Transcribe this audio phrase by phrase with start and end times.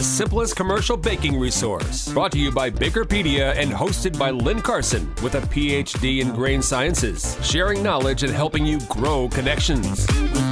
[0.00, 2.08] the simplest commercial baking resource.
[2.08, 6.62] Brought to you by Bakerpedia and hosted by Lin Carson with a PhD in grain
[6.62, 10.06] sciences, sharing knowledge and helping you grow connections.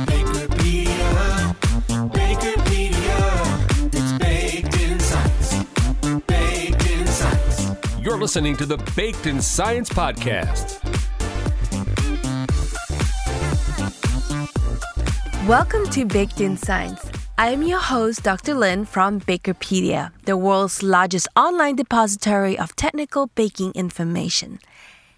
[0.05, 1.57] Bakerpedia,
[2.13, 3.25] Bakerpedia,
[3.95, 5.65] it's baked in science.
[6.27, 7.97] Baked in science.
[8.03, 10.77] You're listening to the Baked in Science podcast.
[15.49, 17.08] Welcome to Baked in Science.
[17.41, 18.53] I am your host, Dr.
[18.53, 24.59] Lin from Bakerpedia, the world's largest online depository of technical baking information.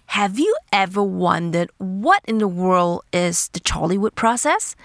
[0.05, 4.75] Have you ever wondered what in the world is the Chorleywood process?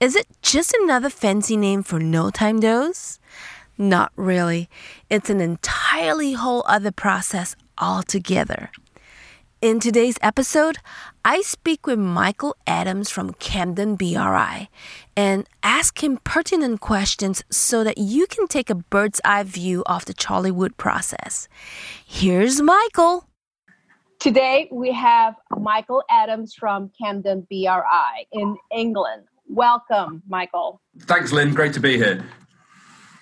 [0.00, 3.20] Is it just another fancy name for no time doughs?
[3.78, 4.68] Not really.
[5.08, 8.72] It's an entirely whole other process altogether.
[9.62, 10.76] In today's episode,
[11.24, 14.68] I speak with Michael Addams from Campden BRI
[15.16, 20.04] and ask him pertinent questions so that you can take a bird's eye view of
[20.04, 21.48] the Chorleywood process.
[22.04, 23.30] Here's Michael.
[24.20, 29.24] Today, we have Michael Addams from Campden BRI in England.
[29.48, 30.82] Welcome, Michael.
[30.98, 31.54] Thanks, Lin.
[31.54, 32.22] Great to be here.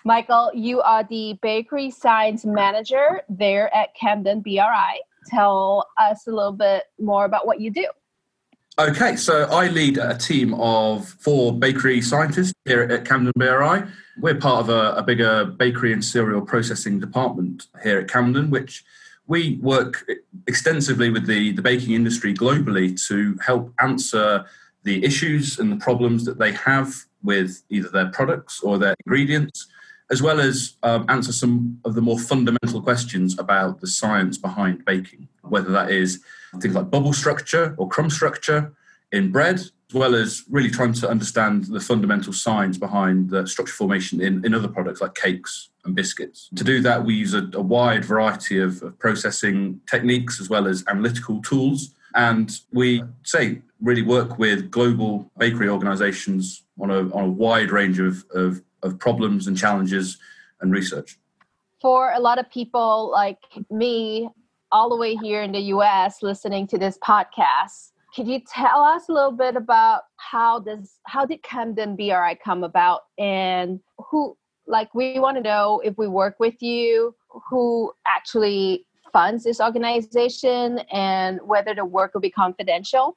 [0.05, 5.01] Michael, you are the bakery science manager there at Campden BRI.
[5.27, 7.87] Tell us a little bit more about what you do.
[8.77, 13.89] Okay, so I lead a team of four bakery scientists here at Campden BRI.
[14.19, 18.85] We're part of a, a bigger bakery and cereal processing department here at Campden, which
[19.29, 20.05] we work
[20.49, 24.45] extensively with the, the baking industry globally to help answer
[24.83, 29.69] the issues and the problems that they have with either their products or their ingredients,
[30.11, 34.85] as well as um, answer some of the more fundamental questions about the science behind
[34.85, 36.23] baking, whether that is
[36.61, 38.73] things like bubble structure or crumb structure
[39.13, 43.73] in bread, as well as really trying to understand the fundamental science behind the structure
[43.73, 46.49] formation in, in other products like cakes and biscuits.
[46.57, 50.67] To do that, we use a, a wide variety of, of processing techniques as well
[50.67, 51.95] as analytical tools.
[52.15, 57.99] And we say really work with global bakery organizations on a, on a wide range
[57.99, 60.19] of, of, of problems and challenges
[60.61, 61.19] and research.
[61.81, 63.39] For a lot of people like
[63.71, 64.29] me,
[64.71, 69.09] all the way here in the US listening to this podcast, could you tell us
[69.09, 74.37] a little bit about how this how did Campden BRI come about and who
[74.67, 80.79] like we want to know if we work with you who actually funds this organization
[80.93, 83.17] and whether the work will be confidential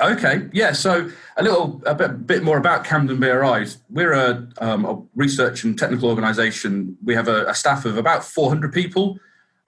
[0.00, 0.72] Okay, yeah.
[0.72, 3.70] So a little, a bit, bit more about Campden BRI.
[3.88, 6.98] We're a, um, a research and technical organisation.
[7.02, 9.18] We have a, a, staff of about 400 people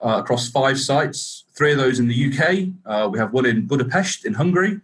[0.05, 1.45] uh, across five sites.
[1.55, 2.69] Three of those in the UK.
[2.85, 4.79] Uh, we have one in Budapest in Hungary,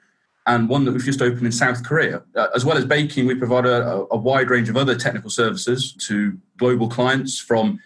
[0.47, 2.23] and one that we've just opened in South Korea.
[2.35, 5.93] Uh, as well as baking, we provide a, a wide range of other technical services
[6.07, 7.79] to global clients, from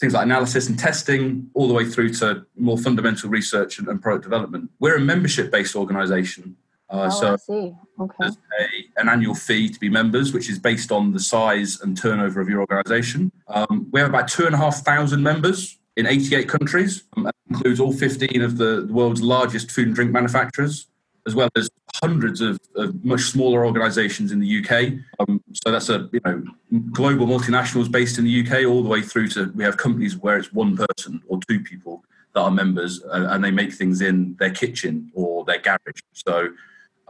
[0.00, 4.00] things like analysis and testing, all the way through to more fundamental research and, and
[4.00, 4.70] product development.
[4.80, 6.56] We're a membership-based organisation.
[6.92, 7.76] Uh, oh, so.
[8.00, 8.14] Okay.
[8.20, 11.96] There's a, an annual fee to be members, which is based on the size and
[11.96, 13.32] turnover of your organisation.
[13.48, 17.04] Um, we have about two and a half thousand members in 88 countries.
[17.16, 20.86] Um, that includes all 15 of the, the, world's largest food and drink manufacturers,
[21.26, 21.70] as well as
[22.02, 24.94] hundreds of, of much smaller organisations in the UK.
[25.20, 26.42] Um, so that's a you know
[26.90, 30.36] global multinationals based in the UK, all the way through to we have companies where
[30.36, 32.04] it's one person or two people
[32.34, 36.00] that are members, and, and they make things in their kitchen or their garage.
[36.12, 36.48] So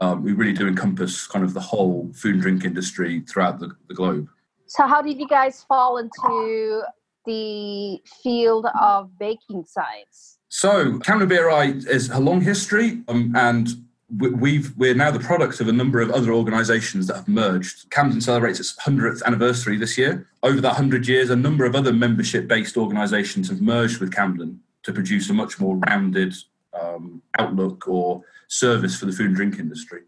[0.02, 3.70] um, we really do encompass kind of the whole food and drink industry throughout the,
[3.86, 4.28] the globe.
[4.66, 6.82] So, how did you guys fall into
[7.24, 10.38] the field of baking science?
[10.48, 13.68] So, Campden BRI is a long history, um, and
[14.18, 17.88] we've we're now the product of a number of other organisations that have merged.
[17.90, 20.26] Campden celebrates its hundredth anniversary this year.
[20.42, 24.92] Over that hundred years, a number of other membership-based organisations have merged with Campden to
[24.92, 26.34] produce a much more rounded
[26.78, 30.02] um, outlook or service for the food and drink industry.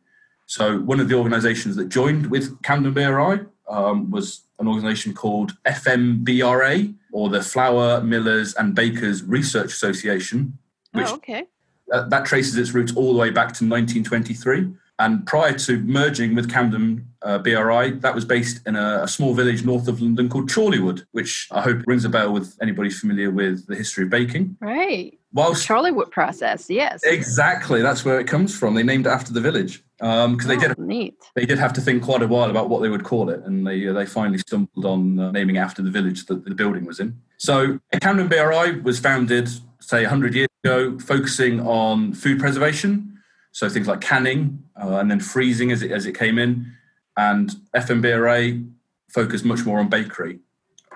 [0.47, 5.57] So one of the organisations that joined with Campden BRI um, was an organisation called
[5.65, 10.59] FMBRA, or the Flour Millers and Bakers Research Association.
[10.93, 11.47] Which, oh, okay.
[11.89, 14.73] That, that traces its roots all the way back to 1923.
[14.99, 19.35] And prior to merging with Campden uh, BRI, that was based in a, a, small
[19.35, 23.31] village north of London called Chorleywood, which I hope rings a bell with anybody familiar
[23.31, 24.57] with the history of baking.
[24.61, 25.19] Right.
[25.33, 27.03] Whilst, the Chorleywood process, yes.
[27.03, 28.75] Exactly, that's where it comes from.
[28.75, 30.79] They named it after the village because um, they oh, did.
[30.79, 31.17] Neat.
[31.35, 33.67] They did have to think quite a while about what they would call it, and
[33.67, 37.01] they uh, they finally stumbled on uh, naming after the village that the building was
[37.01, 37.21] in.
[37.39, 39.49] So Campden BRI was founded,
[39.81, 43.14] say, 100 years ago, focusing on food preservation,
[43.55, 46.73] so things like canning uh, and then freezing as it as it came in,
[47.17, 48.69] and FMBRA
[49.09, 50.41] focused much more on bakery.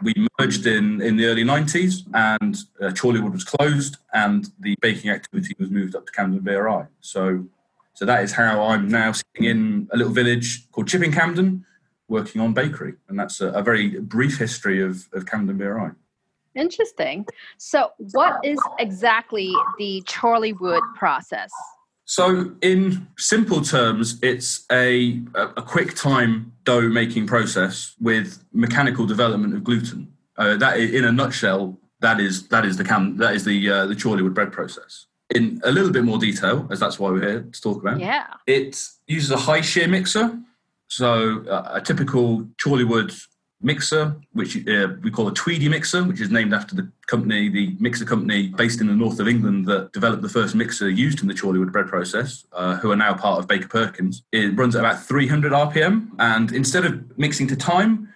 [0.03, 5.11] we merged in in the early 90s and uh, Chorleywood was closed and the baking
[5.11, 6.87] activity was moved up to Campden BRI.
[7.01, 7.47] So,
[7.95, 11.63] so that is how I'm now sitting in a little village called Chipping Campden
[12.09, 12.95] working on bakery.
[13.09, 15.91] And that's a, a very brief history of, of Campden BRI.
[16.55, 17.27] Interesting.
[17.59, 21.53] So, what is exactly the Chorleywood process?
[22.09, 29.53] So, in simple terms, it's a, a quick time dough making process with mechanical development
[29.55, 30.15] of gluten.
[30.39, 33.87] Uh, that, in a nutshell, that is that is the cam, that is the uh,
[33.87, 35.05] the Chorleywood bread process.
[35.35, 38.01] In a little bit more detail, as that's why we're here to talk about.
[38.01, 38.27] Yeah.
[38.47, 40.41] It uses a high shear mixer.
[40.87, 43.13] So uh, a typical Chorleywood
[43.61, 47.77] mixer, which uh, we call a Tweedy mixer, which is named after the company, the
[47.81, 51.29] mixer company based in the north of England that developed the first mixer used in
[51.29, 54.23] the Chorleywood bread process, uh, who are now part of Baker Perkins.
[54.33, 58.09] It runs at about 300 RPM, and instead of mixing to time,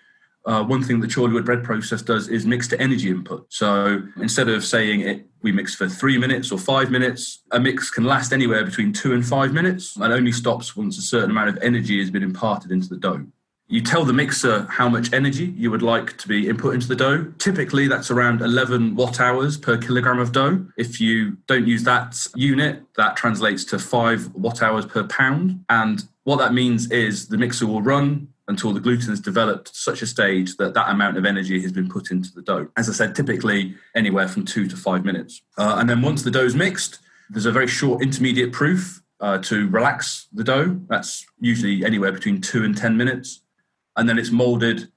[0.44, 3.46] uh, one thing the Chorleywood bread process does is mix to energy input.
[3.48, 7.90] So instead of saying it, we mix for three minutes or five minutes, a mix
[7.90, 11.48] can last anywhere between two and five minutes and only stops once a certain amount
[11.48, 13.24] of energy has been imparted into the dough.
[13.72, 16.94] You tell the mixer how much energy you would like to be input into the
[16.94, 17.32] dough.
[17.38, 20.66] Typically, that's around 11 watt hours per kilogram of dough.
[20.76, 25.64] If you don't use that unit, that translates to five watt hours per pound.
[25.70, 29.74] And what that means is the mixer will run until the gluten has developed to
[29.74, 32.68] such a stage that that amount of energy has been put into the dough.
[32.76, 35.40] As I said, typically anywhere from two to five minutes.
[35.56, 36.98] Uh, and then once the dough is mixed,
[37.30, 40.78] there's a very short intermediate proof uh, to relax the dough.
[40.88, 43.41] That's usually anywhere between two and 10 minutes
[43.96, 44.88] and then it's molded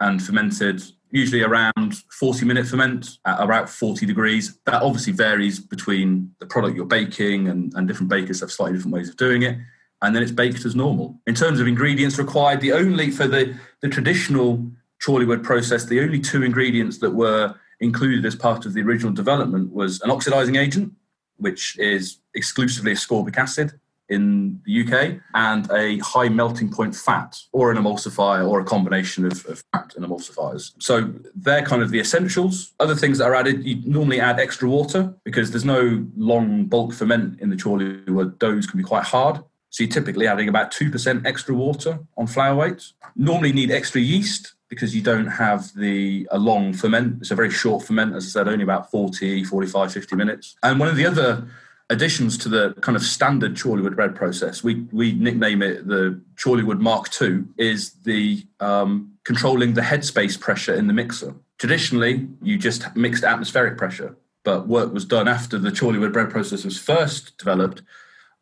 [0.00, 4.58] and fermented usually around 40 minute ferment at about 40 degrees.
[4.66, 8.94] That obviously varies between the product you're baking and, and different bakers have slightly different
[8.94, 9.56] ways of doing it
[10.02, 11.18] and then it's baked as normal.
[11.26, 14.70] In terms of ingredients required the only for the, the traditional
[15.04, 19.72] chorleywood process the only two ingredients that were included as part of the original development
[19.72, 20.92] was an oxidizing agent
[21.36, 23.78] which is exclusively ascorbic acid
[24.08, 29.24] in the UK and a high melting point fat or an emulsifier or a combination
[29.24, 30.72] of, of, fat and emulsifiers.
[30.78, 32.74] So they're kind of the essentials.
[32.80, 36.92] Other things that are added, you normally add extra water because there's no long bulk
[36.92, 39.42] ferment in the chorley where Doughs can be quite hard.
[39.70, 42.92] So you're typically adding about 2% extra water on flour weight.
[43.16, 47.18] Normally need extra yeast because you don't have the a long ferment.
[47.20, 50.56] It's a very short ferment, as I said, only about 40, 45, 50 minutes.
[50.62, 51.48] And one of the other
[51.90, 56.80] additions to the kind of standard Chorleywood bread process, we, we nickname it the Chorleywood
[56.80, 61.34] Mark II, is the um, controlling the headspace pressure in the mixer.
[61.58, 66.64] Traditionally, you just mixed atmospheric pressure, but work was done after the Chorleywood bread process
[66.64, 67.82] was first developed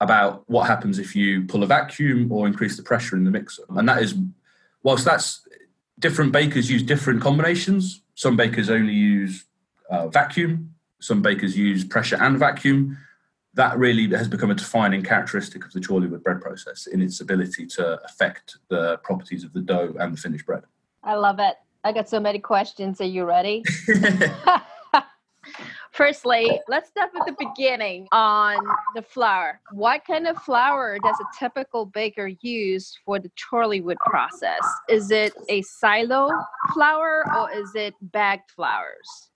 [0.01, 3.63] about what happens if you pull a vacuum or increase the pressure in the mixer.
[3.71, 4.15] And that is,
[4.83, 5.47] whilst that's
[5.99, 9.45] different bakers use different combinations, some bakers only use
[9.91, 12.99] uh, vacuum, some bakers use pressure and vacuum
[13.55, 17.67] that really has become a defining characteristic of the Chorleywood bread process in its ability
[17.67, 20.63] to affect the properties of the dough and the finished bread.
[21.05, 21.57] I love it.
[21.85, 23.01] I got so many questions.
[23.01, 23.63] Are you ready?
[25.93, 28.57] Firstly, let's start with the beginning on
[28.95, 29.61] the flour.
[29.73, 34.61] What kind of flour does a typical baker use for the Chorleywood process?
[34.89, 36.31] Is it a silo
[36.73, 39.32] flour or is it bagged flours?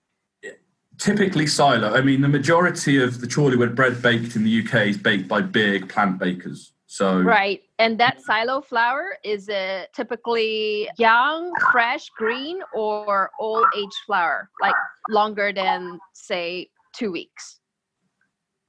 [0.99, 1.95] Typically silo.
[1.95, 5.41] I mean, the majority of the Chorleywood bread baked in the UK is baked by
[5.41, 6.73] big plant bakers.
[6.87, 13.93] So right, and that silo flour is it typically young, fresh, green, or old age
[14.07, 14.75] flour, like
[15.11, 17.59] longer than say two weeks?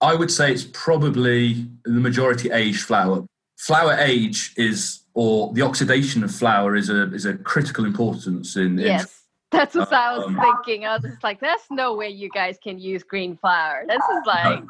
[0.02, 3.26] I would say it's probably the majority aged flour.
[3.58, 8.78] Flour age is, or the oxidation of flour is a is a critical importance in,
[8.78, 9.04] yes.
[9.04, 9.08] in
[9.52, 10.86] that's what I was um, thinking.
[10.86, 13.86] I was just like, "There's no way you guys can use green flour.
[13.88, 14.64] This is like,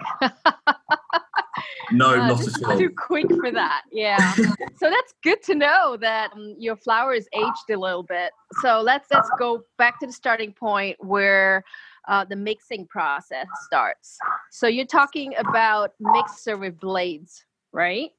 [1.92, 2.78] no, uh, not at all.
[2.78, 3.84] Too quick for that.
[3.92, 4.34] Yeah.
[4.34, 8.32] so that's good to know that um, your flour is aged a little bit.
[8.62, 11.64] So let's let's go back to the starting point where
[12.08, 14.18] uh, the mixing process starts.
[14.52, 18.12] So you're talking about mixer with blades, right?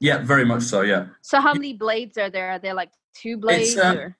[0.00, 0.82] Yeah, very much so.
[0.82, 1.06] Yeah.
[1.22, 2.50] So how many blades are there?
[2.50, 3.76] Are there like two blades?
[3.76, 4.16] Uh, or?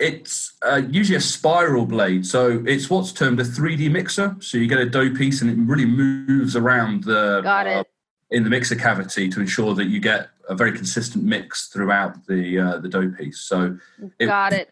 [0.00, 2.26] It's uh, usually a spiral blade.
[2.26, 4.34] So it's what's termed a 3D mixer.
[4.40, 7.38] So you get a dough piece and it really moves around the.
[7.38, 7.84] Uh,
[8.30, 12.58] in the mixer cavity to ensure that you get a very consistent mix throughout the
[12.58, 13.40] uh, the dough piece.
[13.40, 13.76] So
[14.18, 14.70] it, got it.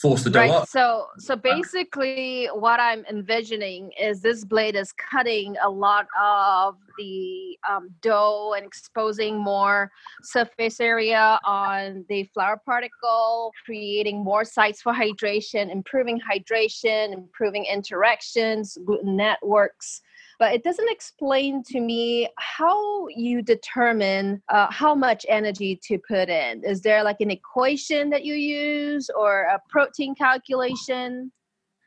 [0.00, 0.68] Force the dough right up.
[0.68, 7.58] so so basically what i'm envisioning is this blade is cutting a lot of the
[7.68, 9.90] um, dough and exposing more
[10.22, 18.78] surface area on the flour particle creating more sites for hydration improving hydration improving interactions
[18.86, 20.00] gluten networks
[20.40, 26.30] but it doesn't explain to me how you determine uh, how much energy to put
[26.30, 26.64] in.
[26.64, 31.30] Is there like an equation that you use or a protein calculation?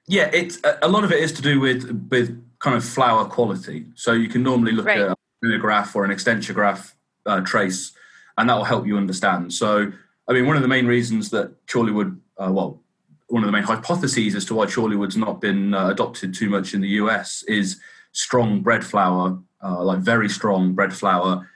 [0.07, 3.87] Yeah, it's a lot of it is to do with with kind of flour quality.
[3.95, 4.99] So you can normally look Right.
[4.99, 6.93] at a graph or an Extensograph
[7.25, 7.91] uh, trace,
[8.37, 9.51] and that will help you understand.
[9.53, 9.91] So,
[10.27, 12.81] I mean, one of the main reasons that Chorleywood, uh, well,
[13.29, 16.73] one of the main hypotheses as to why Chorleywood's not been uh, adopted too much
[16.75, 17.79] in the US is
[18.13, 21.49] strong bread flour, uh, like very strong bread flour,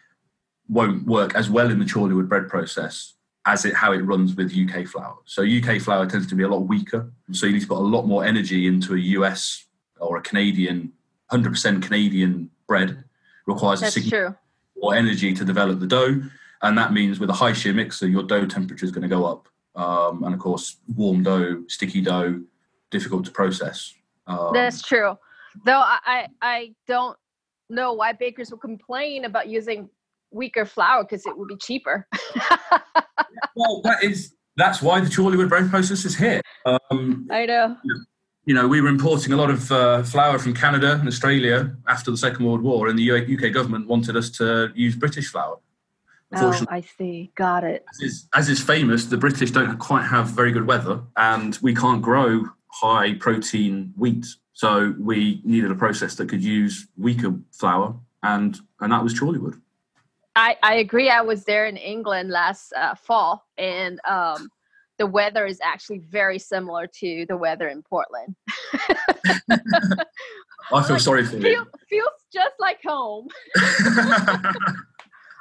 [0.67, 3.13] won't work as well in the Chorleywood bread process
[3.45, 5.15] as it how it runs with UK flour.
[5.25, 7.09] So UK flour tends to be a lot weaker.
[7.31, 9.65] So you need to put a lot more energy into a US
[9.99, 10.91] or a Canadian,
[11.31, 13.03] 100% Canadian bread
[13.45, 14.81] requires a That's significant true.
[14.81, 16.21] more energy to develop the dough.
[16.61, 19.25] And that means with a high shear mixer, your dough temperature is going to go
[19.25, 19.47] up.
[19.75, 22.41] Um, and of course, warm dough, sticky dough,
[22.89, 23.93] difficult to process.
[24.25, 25.17] Um, That's true.
[25.65, 27.17] Though I, I, don't
[27.69, 29.89] know why bakers will complain about using
[30.31, 32.07] weaker flour because it would be cheaper.
[33.55, 36.41] well, that is that's why the Chorleywood bread process is here.
[36.65, 37.77] Um, I know.
[38.45, 42.11] you know, we were importing a lot of uh, flour from Canada and Australia after
[42.11, 45.59] the Second World War, and the UK government wanted us to use British flour.
[46.35, 47.31] Oh, I see.
[47.35, 47.85] Got it.
[47.89, 51.73] as, is, as is famous, the British don't quite have very good weather, and we
[51.73, 54.25] can't grow high protein wheat.
[54.57, 59.61] So we needed a process that could use weaker flour, and and that was Chorleywood.
[60.35, 61.11] I, I agree.
[61.11, 64.49] I was there in England last uh, fall, and um,
[64.97, 68.35] the weather is actually very similar to the weather in Portland.
[69.51, 71.63] I feel Like, sorry for you.
[71.87, 73.27] feels just like home.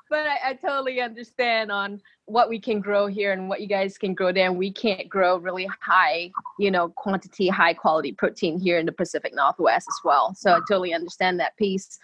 [0.08, 3.98] but I, I totally understand on what we can grow here and what you guys
[3.98, 4.48] can grow there.
[4.48, 8.92] And we can't grow really high, you know, quantity, high quality protein here in the
[8.92, 10.34] Pacific Northwest as well.
[10.34, 11.98] So I totally understand that piece.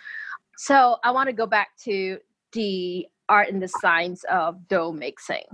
[0.58, 2.18] So I want to go back to
[2.52, 5.44] the art and the science of dough mixing.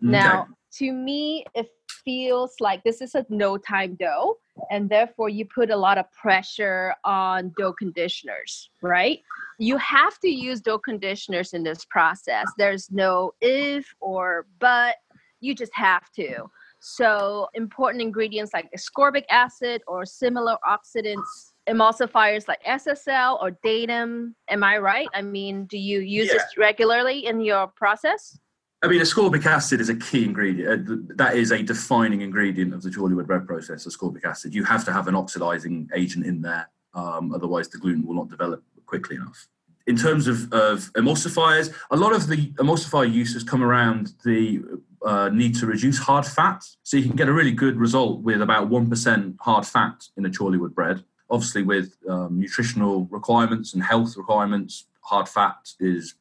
[0.00, 1.70] Now, to me, it
[2.04, 4.38] feels like this is a no time dough,
[4.70, 9.20] and therefore you put a lot of pressure on dough conditioners, right?
[9.58, 12.46] You have to use dough conditioners in this process.
[12.58, 14.96] There's no if or but,
[15.40, 16.50] you just have to.
[16.80, 24.34] So, important ingredients like ascorbic acid or similar oxidants, emulsifiers like SSL or DATEM.
[24.48, 25.08] Am I right?
[25.14, 26.34] I mean, do you use Yeah.
[26.34, 28.38] this regularly in your process?
[28.82, 30.88] I mean, ascorbic acid is a key ingredient.
[30.88, 34.54] Uh, That is a defining ingredient of the Chorleywood bread process, ascorbic acid.
[34.54, 38.30] You have to have an oxidizing agent in there, um, otherwise the gluten will not
[38.30, 39.48] develop quickly enough.
[39.86, 44.62] In terms of, of emulsifiers, a lot of the emulsifier uses come around the
[45.04, 46.64] uh, need to reduce hard fat.
[46.82, 50.30] So you can get a really good result with about 1% hard fat in a
[50.30, 51.02] Chorleywood bread.
[51.28, 56.14] Obviously, with um, nutritional requirements and health requirements, hard fat is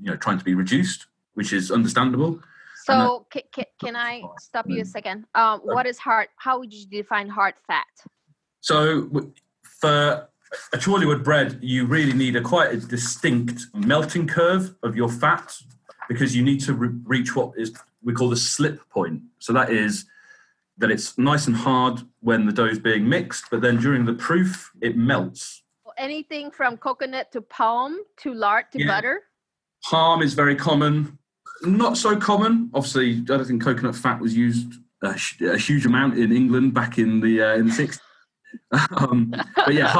[0.00, 1.06] you know trying to be reduced
[1.38, 2.40] which is understandable.
[2.84, 5.24] So can, can, can I stop you a second?
[5.36, 6.26] Um, what is hard?
[6.36, 7.86] How would you define hard fat?
[8.60, 9.08] So
[9.62, 10.28] for
[10.72, 15.54] a Chorleywood bread, you really need a quite a distinct melting curve of your fat
[16.08, 19.22] because you need to re- reach what is we call the slip point.
[19.38, 20.06] So that is
[20.78, 24.14] that it's nice and hard when the dough is being mixed, but then during the
[24.14, 25.62] proof, it melts.
[25.96, 28.88] Anything from coconut to palm to lard to Yeah.
[28.88, 29.22] butter.
[29.84, 31.18] Palm is very common.
[31.62, 32.70] Not so common.
[32.74, 36.98] Obviously, I don't think coconut fat was used a, a huge amount in England back
[36.98, 38.00] in the uh, in the 60s.
[38.96, 39.94] um, but yeah,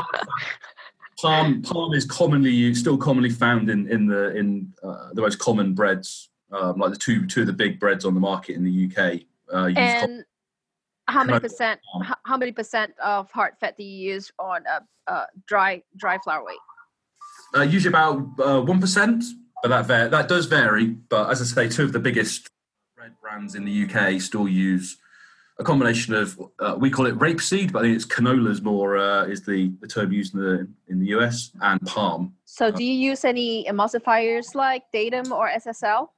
[1.18, 5.38] palm palm is commonly used, still commonly found in in the in uh, the most
[5.38, 8.64] common breads, um, like the two two of the big breads on the market in
[8.64, 9.22] the UK.
[9.52, 9.66] Uh.
[9.76, 10.24] And
[11.08, 11.80] how many percent?
[11.90, 12.14] palm.
[12.24, 16.44] How, many percent of hard fat do you use on a, a dry dry flour
[16.44, 16.58] weight?
[17.56, 18.78] Uh, usually about uh, one
[19.62, 20.86] but that va- that does vary.
[20.86, 22.48] But as I say, two of the biggest
[22.96, 24.96] bread brands in the UK still use
[25.58, 29.24] a combination of uh, we call it rapeseed, but I think it's canola's more uh,
[29.24, 32.34] is the, the term used in the in the US and palm.
[32.44, 36.08] So do you use any emulsifiers like DATEM or SSL?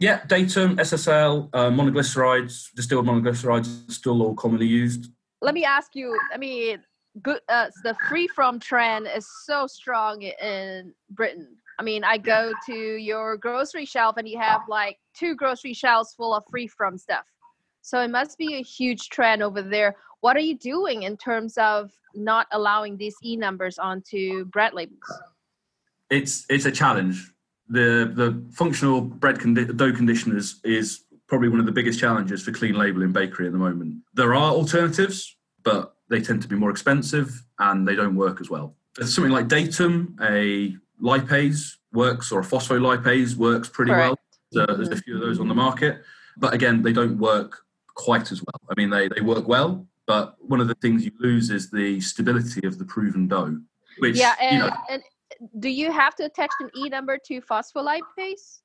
[0.00, 5.10] Yeah, DATEM, SSL, uh, monoglycerides, distilled monoglycerides are still all commonly used.
[5.40, 6.82] let me ask you i mean
[7.22, 12.52] good uh, the free from trend is so strong in britain i mean i go
[12.66, 16.98] to your grocery shelf and you have like two grocery shelves full of free from
[16.98, 17.24] stuff
[17.88, 19.96] So it must be a huge trend over there.
[20.20, 24.98] What are you doing in terms of not allowing these E numbers onto bread labels?
[26.10, 27.32] It's it's a challenge.
[27.68, 32.52] The the functional bread condi- dough conditioners is probably one of the biggest challenges for
[32.52, 34.02] clean label in bakery at the moment.
[34.14, 38.48] There are alternatives, but they tend to be more expensive and they don't work as
[38.50, 38.76] well.
[38.96, 44.16] There's something like DATEM, a lipase works, or a phospholipase works pretty well.
[44.16, 44.22] Correct.
[44.52, 46.02] There's a, there's a few of those on the market,
[46.36, 47.60] but again, they don't work
[47.94, 48.60] quite as well.
[48.70, 52.00] I mean, they, they work well, but one of the things you lose is the
[52.00, 53.58] stability of the proven dough.
[53.98, 55.02] Which, yeah, you and, know, and
[55.58, 58.60] do you have to attach an E number to phospholipase?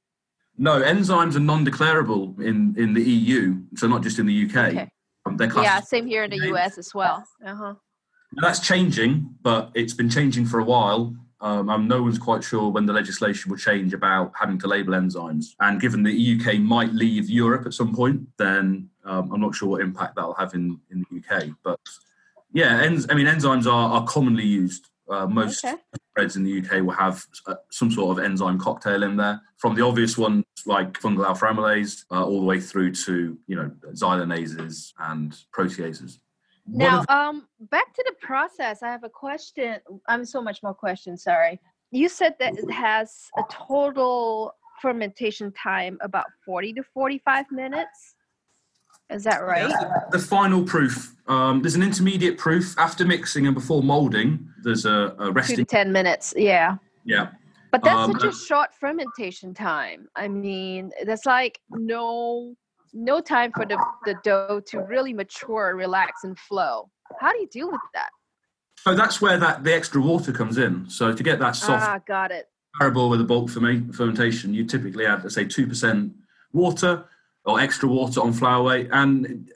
[0.58, 4.56] no, enzymes are non-declarable in, in the EU, so not just in the UK.
[4.56, 4.90] Okay.
[5.26, 6.54] Um, Yeah, same here in the.
[6.54, 7.24] US as well.
[7.46, 7.76] Uh-huh.
[8.42, 11.16] That's changing, but it's been changing for a while.
[11.44, 14.94] Um, and no one's quite sure when the legislation will change about having to label
[14.94, 15.48] enzymes.
[15.60, 19.68] And given the UK might leave Europe at some point, then um, I'm not sure
[19.68, 21.50] what impact that'll have in, in the UK.
[21.62, 21.82] But
[22.54, 24.88] yeah, I mean, enzymes are, are commonly used.
[25.10, 25.76] Uh, most Okay.
[26.16, 29.76] breads in the UK will have uh, some sort of enzyme cocktail in there, from
[29.76, 33.70] the obvious ones like fungal alpha amylase, uh, all the way through to you know
[33.92, 36.20] xylanases and proteases.
[36.66, 38.84] Now, um, back to the process.
[38.84, 39.78] I have a question.
[40.08, 41.24] I'm so much more questions.
[41.24, 41.60] Sorry.
[41.92, 48.16] You said that it has a total fermentation time about 40 to 45 minutes.
[49.10, 49.72] Is that right?
[50.12, 51.14] The final proof.
[51.28, 54.50] Um, there's an intermediate proof after mixing and before molding.
[54.64, 55.66] There's a, a Two to resting.
[55.66, 56.34] 10 minutes.
[56.36, 56.78] Yeah.
[57.06, 57.32] Yeah,
[57.72, 60.08] But that's Um, such a short fermentation time.
[60.16, 62.56] I mean, that's like no
[62.94, 66.90] no time for the, the dough to really mature, relax, and flow.
[67.20, 68.10] How do you deal with that?
[68.80, 70.90] so that's where that the extra water comes in.
[70.90, 72.50] So to get that soft Ah, got it.
[72.76, 76.14] comparable with a bulk ferme- fermentation, you typically add, let's say, two percent
[76.52, 77.06] water
[77.46, 79.52] or extra water on flour weight, and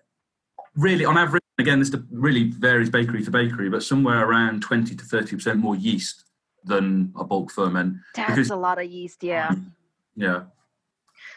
[0.76, 5.04] really, on average, again, this really varies bakery to bakery, but somewhere around twenty to
[5.04, 6.24] thirty percent more yeast
[6.64, 7.96] than a bulk ferment.
[8.16, 9.24] That's Because- a lot of yeast.
[9.24, 9.56] Yeah.
[10.16, 10.44] Yeah.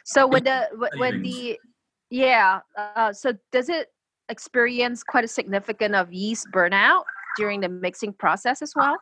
[0.04, 1.58] So when the when the
[2.10, 3.88] yeah, uh, so does it
[4.28, 7.02] experience quite a significant of yeast burnout
[7.36, 8.96] during the mixing process as well?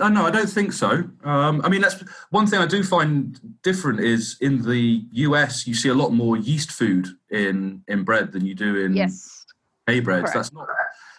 [0.00, 1.04] Uh, no, I don't think so.
[1.22, 5.74] Um, I mean, that's one thing I do find different is in the US, you
[5.74, 9.44] see a lot more yeast food in in bread than you do in Yes.
[9.86, 10.22] hay breads.
[10.30, 10.34] correct.
[10.34, 10.68] That's not.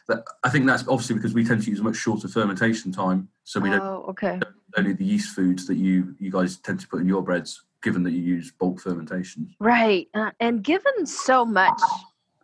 [0.08, 3.30] That, I think that's obviously because we tend to use a much shorter fermentation time,
[3.44, 4.40] so we don't, Oh, okay.
[4.76, 7.64] don't need the yeast foods that you you guys tend to put in your breads,
[7.84, 9.54] given that you use bulk fermentation.
[9.60, 10.08] Right.
[10.14, 11.80] Uh, and given so much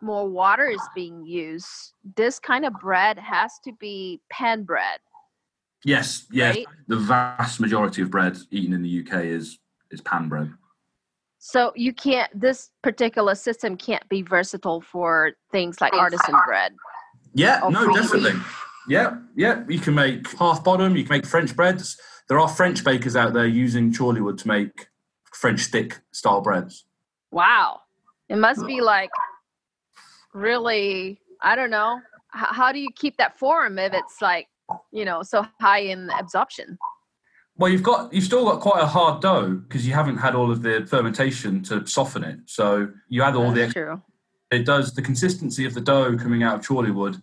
[0.00, 5.00] more water is being used, this kind of bread has to be pan bread.
[5.84, 6.56] Yes, yes.
[6.56, 6.66] Right.
[6.88, 9.58] The vast majority of bread eaten in the UK is
[9.90, 10.52] is pan bread.
[11.38, 12.30] So you can't.
[12.38, 16.74] This particular system can't be versatile for things like artisan bread.
[17.32, 18.40] Yeah, no, free definitely.
[18.88, 19.62] Yeah, yeah.
[19.68, 20.96] You can make half bottom.
[20.96, 21.98] You can make French breads.
[22.28, 24.88] There are French bakers out there using Chorleywood to make
[25.40, 26.84] French stick style breads.
[27.30, 27.80] Wow.
[28.28, 29.10] It must be like
[30.34, 31.98] really, I don't know.
[32.36, 34.48] H- how do you keep that form if it's like,
[34.92, 36.78] you know, so high in absorption?
[37.56, 40.50] Well, you've got you've still got quite a hard dough because you haven't had all
[40.50, 42.38] of the fermentation to soften it.
[42.44, 44.02] So you add all the That's extra true.
[44.50, 47.20] it does the consistency of the dough coming out of Chorleywood.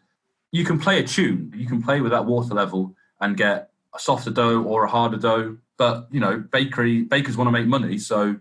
[0.51, 1.53] You can play a tune.
[1.55, 5.17] You can play with that water level and get a softer dough or a harder
[5.17, 5.57] dough.
[5.77, 8.37] But you know, bakery bakers want to make money, so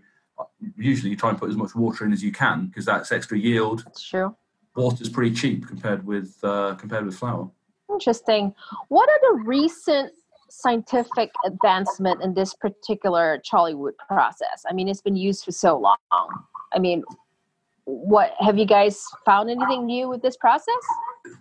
[0.75, 3.37] usually you try and put as much water in as you can because that's extra
[3.37, 3.83] yield.
[3.85, 4.35] That's true.
[4.75, 7.49] Water's pretty cheap compared with uh, compared with flour.
[7.91, 8.53] Interesting.
[8.89, 10.11] What are the recent
[10.49, 14.63] scientific advancement in this particular Chorleywood process?
[14.69, 15.97] I mean, it's been used for so long.
[16.73, 17.03] I mean,
[17.85, 20.75] what have you guys found anything new with this process?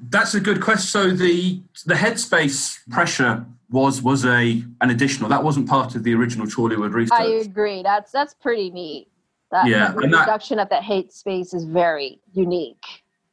[0.00, 0.86] That's a good question.
[0.86, 5.28] So the the headspace pressure was was a an additional.
[5.28, 7.18] That wasn't part of the original Chorleywood research.
[7.18, 7.82] I agree.
[7.82, 9.08] That's that's pretty neat.
[9.50, 12.84] That, Yeah, the that- reduction of that headspace is very unique.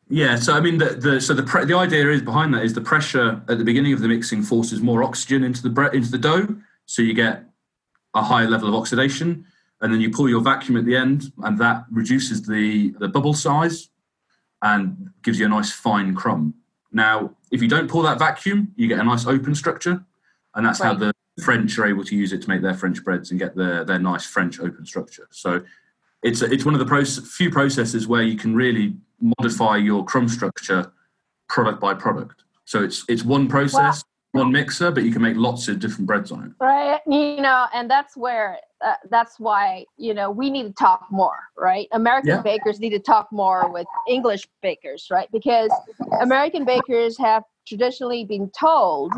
[0.09, 2.73] Yeah, so I mean, the, the so the pre- the idea is behind that is
[2.73, 6.11] the pressure at the beginning of the mixing forces more oxygen into the bre- into
[6.11, 7.45] the dough, so you get
[8.13, 9.45] a higher level of oxidation,
[9.81, 13.33] and then you pull your vacuum at the end, and that reduces the the bubble
[13.33, 13.89] size,
[14.61, 16.53] and gives you a nice fine crumb.
[16.91, 20.03] Now, if you don't pull that vacuum, you get a nice open structure,
[20.55, 21.13] and that's how the
[21.43, 23.99] French are able to use it to make their French breads and get their their
[23.99, 25.27] nice French open structure.
[25.31, 25.63] So
[26.21, 28.95] it's it's one of the proce- few processes where you can really
[29.39, 30.91] modify your crumb structure
[31.49, 32.43] product by product.
[32.65, 36.31] So it's it's one process, one mixer, but you can make lots of different breads
[36.31, 36.51] on it.
[36.63, 37.01] Right.
[37.07, 41.39] You know, and that's where uh, that's why you know we need to talk more,
[41.57, 41.87] right?
[41.93, 42.41] American Yeah.
[42.41, 45.29] bakers need to talk more with English bakers, right?
[45.31, 45.71] Because
[46.21, 49.13] American bakers have traditionally been told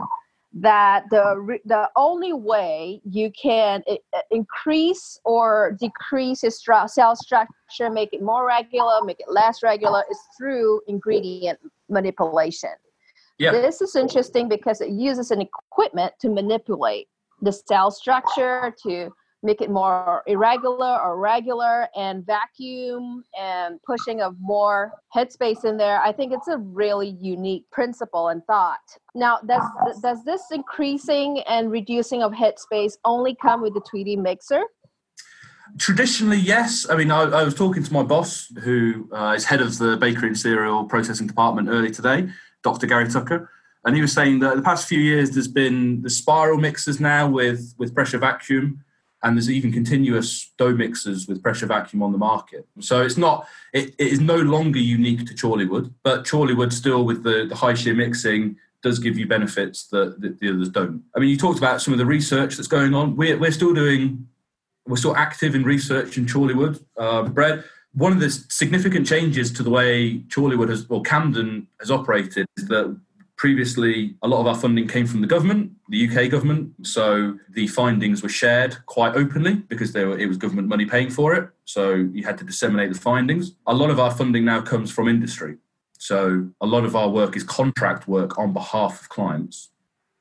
[0.55, 7.13] that the the only way you can i- i- increase or decrease your stra- cell
[7.15, 12.69] structure, make it more regular, make it less regular, is through ingredient manipulation.
[13.37, 13.51] Yeah.
[13.51, 17.09] This is interesting because it uses an equipment to manipulate
[17.41, 19.11] the cell structure to
[19.45, 26.01] make it more irregular or regular and vacuum and pushing of more headspace in there
[26.01, 28.79] i think it's a really unique principle and thought
[29.13, 29.63] now does
[30.01, 34.63] does this increasing and reducing of headspace only come with the Tweedy mixer
[35.79, 36.87] Traditionally, yes.
[36.89, 39.97] I mean, I, I was talking to my boss, who uh, is head of the
[39.97, 42.29] bakery and cereal processing department early today,
[42.63, 42.85] Dr.
[42.85, 43.49] Gary Tucker,
[43.83, 47.27] and he was saying that the past few years there's been the spiral mixers now
[47.27, 48.83] with with pressure vacuum,
[49.25, 52.67] and there's even continuous dough mixers with pressure vacuum on the market.
[52.79, 57.23] So it's not it, it is no longer unique to Chorleywood, but Chorleywood still with
[57.23, 61.03] the, the high shear mixing does give you benefits that, that the others don't.
[61.15, 63.15] I mean, you talked about some of the research that's going on.
[63.15, 64.27] We're, we're still doing
[64.87, 67.63] we're still active in research in Chorleywood uh, bread.
[67.93, 72.67] One of the significant changes to the way Chorleywood has, or Campden has operated is
[72.67, 72.95] that
[73.37, 76.71] previously a lot of our funding came from the government, the UK government.
[76.83, 81.09] So the findings were shared quite openly because they were, it was government money paying
[81.09, 81.49] for it.
[81.65, 83.53] So you had to disseminate the findings.
[83.67, 85.57] A lot of our funding now comes from industry.
[85.97, 89.69] So a lot of our work is contract work on behalf of clients.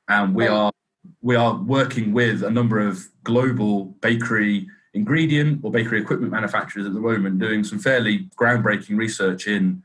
[0.08, 0.72] And we are
[1.20, 6.94] we are working with a number of global bakery ingredient or bakery equipment manufacturers at
[6.94, 9.82] the moment doing some fairly groundbreaking research in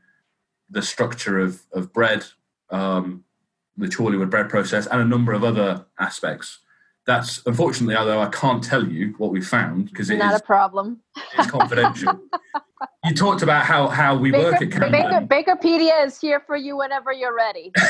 [0.70, 2.24] the structure of, of bread,
[2.70, 3.24] um,
[3.76, 6.58] the Chorleywood bread process, and a number of other aspects.
[7.10, 10.44] That's unfortunately, although I can't tell you what we found because it's not is a
[10.44, 11.00] problem
[11.38, 12.20] it's confidential.
[13.04, 15.26] you talked about how, how we work Baker, at Baker, Campden.
[15.26, 17.72] bakerpedia is here for you whenever you're ready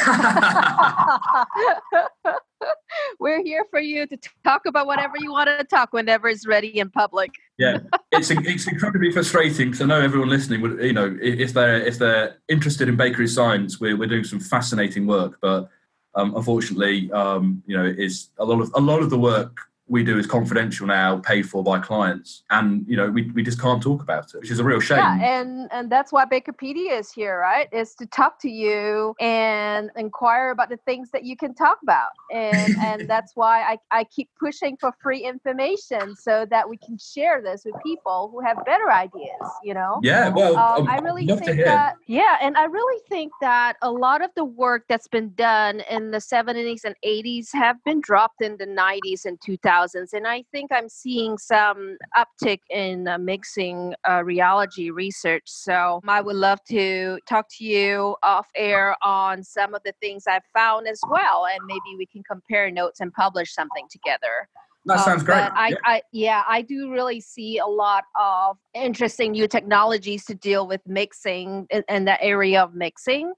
[3.20, 6.78] we're here for you to talk about whatever you want to talk whenever it's ready
[6.78, 7.30] in public
[7.60, 7.80] yeah,
[8.10, 11.98] it's it's incredibly frustrating because I know everyone listening would you know if they're if
[11.98, 15.68] they're interested in bakery science, we're we're doing some fascinating work, but
[16.14, 20.04] um, unfortunately, um, you know, is a lot of a lot of the work we
[20.04, 23.82] do is confidential now, paid for by clients, and you know, we, we just can't
[23.82, 24.98] talk about it, which is a real shame.
[24.98, 27.68] Yeah, and and that's why Bakerpedia is here, right?
[27.72, 32.10] Is to talk to you and inquire about the things that you can talk about,
[32.32, 36.96] and and that's why I I keep pushing for free information so that we can
[36.96, 39.42] share this with people who have better ideas.
[39.64, 39.98] You know.
[40.04, 43.90] yeah, well, Um, um, I really think that yeah, and I really think that a
[43.90, 48.40] lot of the work that's been done in the 70s and 80s have been dropped
[48.40, 49.79] in the 90s and 2000s,
[50.12, 55.44] and I think I'm seeing some uptick in uh, mixing uh, rheology research.
[55.46, 60.24] So I would love to talk to you off air on some of the things
[60.26, 64.48] I've found as well, and maybe we can compare notes and publish something together.
[64.86, 65.42] that Um, sounds great.
[65.54, 65.76] I, Yeah.
[65.84, 70.80] I, yeah, I do really see a lot of interesting new technologies to deal with
[70.86, 73.32] mixing in, in that area of mixing,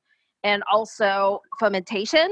[0.44, 2.28] and also fermentation.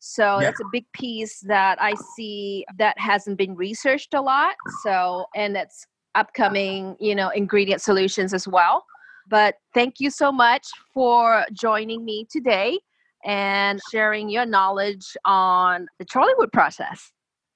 [0.00, 0.46] So Yeah.
[0.46, 4.56] that's a big piece that I see that hasn't been researched a lot.
[4.82, 8.84] So and it's upcoming, you know, ingredient solutions as well.
[9.28, 12.80] But thank you so much for joining me today
[13.24, 17.12] and sharing your knowledge on the Chorleywood process.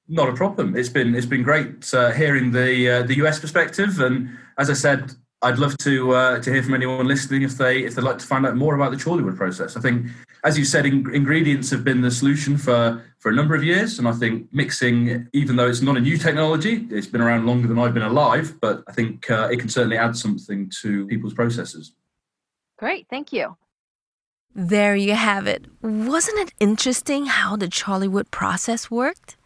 [0.06, 0.76] Not a problem.
[0.76, 4.28] It's been it's been great uh, hearing the uh, the US perspective, and
[4.58, 7.94] as I said, I'd love to uh, to hear from anyone listening if they if
[7.94, 9.76] they'd like to find out more about the Chorleywood process.
[9.76, 10.06] I think,
[10.42, 13.98] as you said, in, ingredients have been the solution for for a number of years,
[13.98, 17.68] and I think mixing, even though it's not a new technology, it's been around longer
[17.68, 21.34] than I've been alive, but I think uh, it can certainly add something to people's
[21.34, 21.92] processes.
[22.78, 23.56] Great, thank you.
[24.54, 25.66] There you have it.
[25.82, 29.36] Wasn't it interesting how the Chorleywood process worked?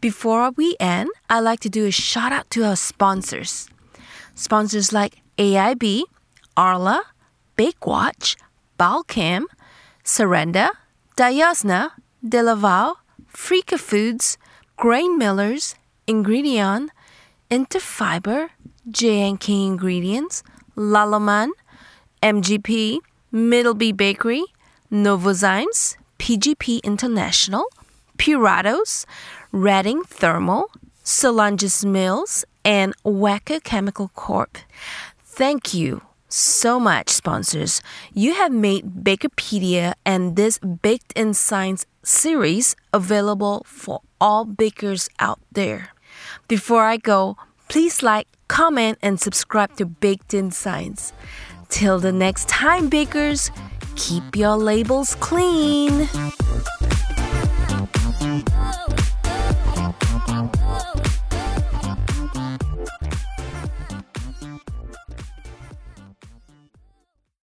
[0.00, 3.68] Before we end, I'd like to do a shout out to our sponsors.
[4.34, 6.02] Sponsors like AIB,
[6.56, 7.04] Arla,
[7.58, 8.36] Bakewatch,
[8.78, 9.44] Balchem,
[10.02, 10.70] Surrender,
[11.16, 11.90] Diasna,
[12.24, 12.94] Delaval,
[13.32, 14.38] Freaka Foods,
[14.76, 15.74] Grain Millers,
[16.06, 16.88] Ingredion,
[17.50, 18.48] Interfiber,
[18.90, 20.42] J&K Ingredients,
[20.76, 21.50] Lallemand,
[22.22, 22.98] MGP,
[23.32, 24.44] Middleby Bakery,
[24.90, 27.66] Novozymes, PGP International,
[28.16, 29.04] Puratos,
[29.52, 30.70] Reading Thermal,
[31.04, 34.58] Solanges Mills, and Wacker Chemical Corp.
[35.36, 37.82] Thank you so much, sponsors.
[38.14, 45.38] You have made Bakerpedia and this Baked in Science series available for all bakers out
[45.52, 45.90] there.
[46.48, 47.36] Before I go,
[47.68, 51.12] please like, comment, and subscribe to Baked in Science.
[51.68, 53.50] Till the next time, bakers,
[53.94, 56.08] keep your labels clean.